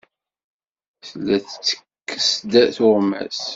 Tella 1.07 1.35
tettekkes-d 1.43 2.51
tuɣmas. 2.75 3.41